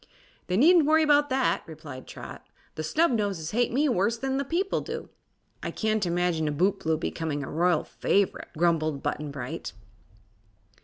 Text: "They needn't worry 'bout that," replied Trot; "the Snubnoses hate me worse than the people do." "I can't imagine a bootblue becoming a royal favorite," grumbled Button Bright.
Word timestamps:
"They 0.47 0.57
needn't 0.57 0.87
worry 0.87 1.05
'bout 1.05 1.29
that," 1.29 1.61
replied 1.67 2.07
Trot; 2.07 2.43
"the 2.73 2.81
Snubnoses 2.81 3.51
hate 3.51 3.71
me 3.71 3.87
worse 3.87 4.17
than 4.17 4.37
the 4.37 4.43
people 4.43 4.81
do." 4.81 5.09
"I 5.61 5.69
can't 5.69 6.07
imagine 6.07 6.47
a 6.47 6.51
bootblue 6.51 6.99
becoming 6.99 7.43
a 7.43 7.51
royal 7.51 7.83
favorite," 7.83 8.47
grumbled 8.57 9.03
Button 9.03 9.29
Bright. 9.29 9.73